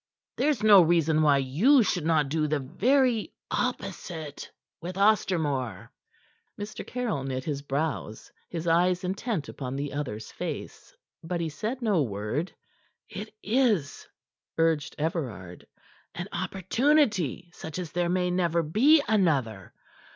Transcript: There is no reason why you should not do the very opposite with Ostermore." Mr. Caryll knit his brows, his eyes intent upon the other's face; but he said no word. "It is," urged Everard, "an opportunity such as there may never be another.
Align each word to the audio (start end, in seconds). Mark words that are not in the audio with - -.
There 0.37 0.49
is 0.49 0.63
no 0.63 0.81
reason 0.81 1.21
why 1.21 1.37
you 1.37 1.83
should 1.83 2.05
not 2.07 2.27
do 2.27 2.47
the 2.47 2.57
very 2.59 3.35
opposite 3.51 4.49
with 4.81 4.95
Ostermore." 4.97 5.91
Mr. 6.59 6.87
Caryll 6.87 7.23
knit 7.23 7.43
his 7.43 7.61
brows, 7.61 8.31
his 8.49 8.65
eyes 8.65 9.03
intent 9.03 9.47
upon 9.47 9.75
the 9.75 9.93
other's 9.93 10.31
face; 10.31 10.91
but 11.23 11.39
he 11.39 11.49
said 11.49 11.83
no 11.83 12.01
word. 12.01 12.51
"It 13.09 13.31
is," 13.43 14.07
urged 14.57 14.95
Everard, 14.97 15.67
"an 16.15 16.27
opportunity 16.33 17.51
such 17.53 17.77
as 17.77 17.91
there 17.91 18.09
may 18.09 18.31
never 18.31 18.63
be 18.63 19.03
another. 19.07 19.71